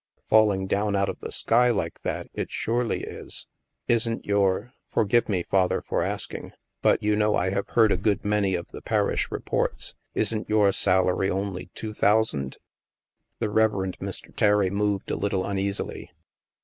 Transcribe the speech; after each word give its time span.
*' 0.17 0.29
Falling 0.31 0.65
down 0.65 0.95
out 0.95 1.09
of 1.09 1.19
the 1.19 1.31
sky, 1.31 1.69
like 1.69 2.01
that, 2.01 2.27
it 2.33 2.49
surely 2.49 3.03
is. 3.03 3.45
Isn't 3.87 4.25
your— 4.25 4.73
forgive 4.95 5.29
me, 5.29 5.43
Father, 5.43 5.79
for 5.83 6.01
asking, 6.01 6.53
but 6.81 7.03
you 7.03 7.15
know 7.15 7.35
I 7.35 7.51
have 7.51 7.69
heard 7.69 7.91
a 7.91 7.97
good 7.97 8.25
many 8.25 8.55
of 8.55 8.67
the 8.69 8.81
parish 8.81 9.29
reports— 9.29 9.93
isn't 10.15 10.49
your 10.49 10.71
salary 10.71 11.29
only 11.29 11.69
two 11.75 11.93
thou 11.93 12.23
sand?" 12.23 12.57
The 13.37 13.51
Reverend 13.51 13.99
Mr. 13.99 14.35
Terry 14.35 14.71
moved 14.71 15.11
a 15.11 15.15
little 15.15 15.45
uneasily. 15.45 16.09